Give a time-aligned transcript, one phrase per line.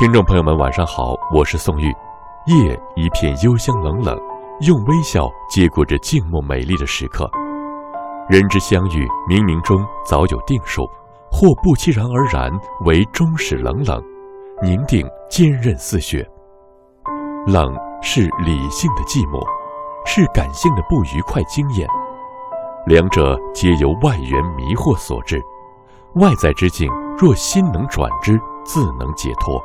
[0.00, 1.94] 听众朋友们，晚上好，我是宋玉。
[2.46, 4.18] 夜一片幽香冷冷，
[4.62, 7.30] 用微笑接过这静默美丽的时刻。
[8.26, 10.88] 人之相遇，冥冥中早有定数，
[11.30, 12.50] 或不期然而然，
[12.86, 14.02] 为终始冷冷，
[14.62, 16.26] 凝定坚韧似雪。
[17.48, 19.46] 冷是理性的寂寞，
[20.06, 21.86] 是感性的不愉快经验，
[22.86, 25.38] 两者皆由外缘迷惑所致。
[26.14, 29.62] 外在之境，若心能转之，自能解脱。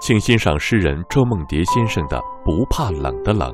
[0.00, 3.52] 请欣赏诗人周梦蝶先生的《不怕冷的冷》，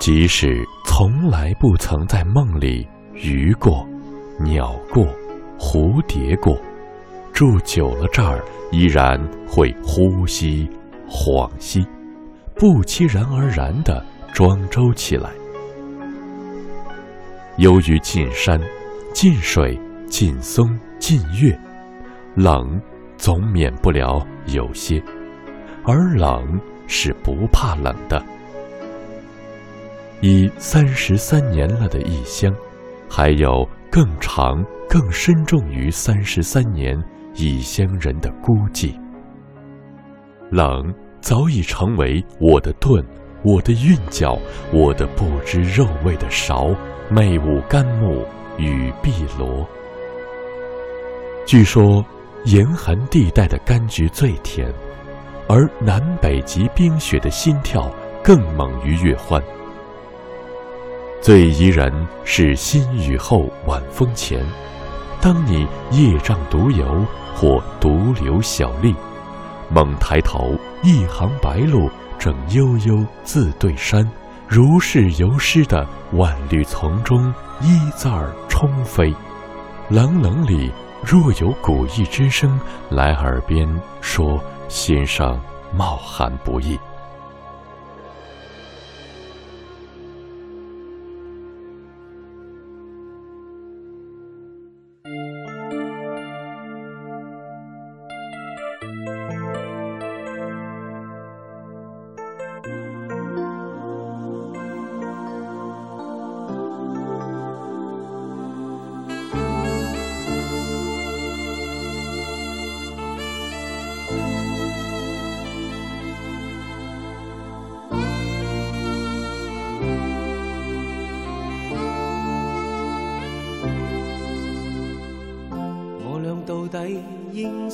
[0.00, 2.84] 即使从来不曾在梦里
[3.14, 3.86] 鱼过、
[4.40, 5.04] 鸟过、
[5.60, 6.58] 蝴蝶过，
[7.32, 10.68] 住久了这儿，依然会呼吸、
[11.08, 11.86] 恍兮，
[12.56, 14.04] 不期然而然的
[14.34, 15.30] 庄周起来。
[17.60, 18.58] 由于近山、
[19.12, 21.54] 近水、近松、近月，
[22.34, 22.80] 冷
[23.18, 24.98] 总免不了有些；
[25.84, 28.24] 而冷是不怕冷的。
[30.22, 32.50] 已三十三年了的异乡，
[33.10, 36.98] 还有更长、更深重于三十三年
[37.34, 38.90] 异乡人的孤寂。
[40.50, 43.04] 冷早已成为我的盾。
[43.42, 44.38] 我的韵脚，
[44.72, 46.68] 我的不知肉味的勺，
[47.08, 48.22] 媚舞甘木
[48.58, 49.66] 与碧螺。
[51.46, 52.04] 据说，
[52.44, 54.70] 严寒地带的柑橘最甜，
[55.48, 57.90] 而南北极冰雪的心跳
[58.22, 59.42] 更猛于月欢。
[61.22, 61.90] 最宜人
[62.24, 64.44] 是新雨后晚风前，
[65.20, 68.94] 当你夜障独游或独留小立，
[69.70, 71.88] 猛抬头，一行白鹭。
[72.20, 74.06] 正悠悠自对山，
[74.46, 79.12] 如是游诗的万绿丛中，一字儿冲飞。
[79.88, 80.70] 冷冷里
[81.02, 83.66] 若有古意之声来耳边，
[84.02, 85.40] 说先生
[85.74, 86.78] 冒寒不易。